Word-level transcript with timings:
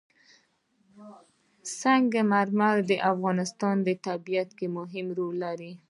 سنگ 1.79 2.11
مرمر 2.31 2.77
د 2.89 2.91
افغانستان 3.11 3.75
په 3.85 3.93
طبیعت 4.07 4.49
کې 4.57 4.67
مهم 4.77 5.07
رول 5.17 5.35
لري. 5.45 5.71